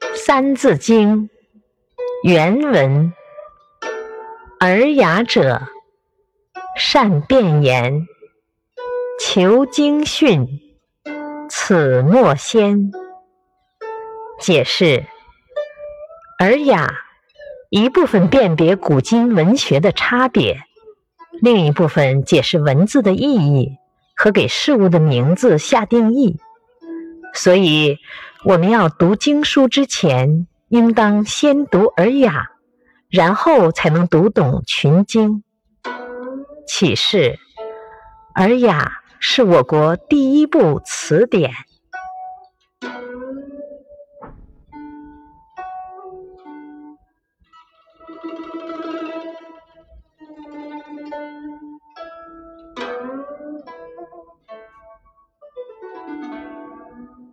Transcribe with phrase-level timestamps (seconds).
[0.16, 1.28] 《三字经》
[2.24, 3.12] 原文：
[4.58, 5.62] 尔雅者，
[6.76, 8.08] 善辩言，
[9.20, 10.48] 求经训，
[11.48, 12.90] 此莫先。
[14.40, 15.04] 解释：
[16.40, 16.92] 尔雅
[17.70, 20.60] 一部分辨别古今文学的差别，
[21.40, 23.78] 另一部分解释文字的意义
[24.16, 26.40] 和给事物的名字下定义。
[27.36, 27.98] 所以
[28.44, 32.48] 我们要读经书之前应当先读尔雅
[33.10, 35.44] 然后才能读懂群经。
[36.66, 37.38] 启示
[38.34, 41.52] 尔雅是我国第一部词典。